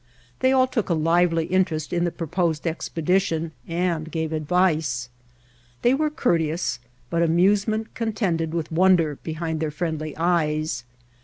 They 0.39 0.51
all 0.51 0.65
took 0.65 0.89
a 0.89 0.95
lively 0.95 1.53
inter 1.53 1.75
est 1.75 1.93
in 1.95 2.05
the 2.05 2.11
proposed 2.11 2.65
expedition 2.65 3.51
and 3.67 4.11
gave 4.11 4.33
advice. 4.33 5.09
They 5.83 5.93
were 5.93 6.09
courteous, 6.09 6.79
but 7.11 7.21
amusement 7.21 7.93
contended 7.93 8.51
with 8.51 8.71
wonder 8.71 9.19
behind 9.21 9.59
their 9.59 9.69
friendly 9.69 10.17
eyes. 10.17 10.85